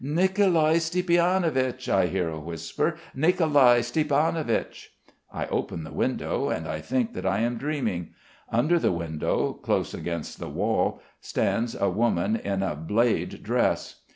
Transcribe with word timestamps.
"Nicolai 0.03 0.77
Stiepanovich!" 0.79 1.87
I 1.87 2.07
hear 2.07 2.27
a 2.27 2.39
whisper. 2.39 2.97
"Nicolai 3.13 3.81
Stiepanovich!" 3.81 4.89
I 5.31 5.45
open 5.45 5.83
the 5.83 5.91
window, 5.93 6.49
and 6.49 6.67
I 6.67 6.81
think 6.81 7.13
that 7.13 7.23
I 7.23 7.41
am 7.41 7.57
dreaming. 7.57 8.15
Under 8.51 8.79
the 8.79 8.91
window, 8.91 9.53
close 9.53 9.93
against 9.93 10.39
the 10.39 10.49
wall 10.49 11.03
stands 11.19 11.75
a 11.75 11.91
woman 11.91 12.35
in 12.35 12.63
a 12.63 12.75
blade 12.75 13.43
dress. 13.43 13.97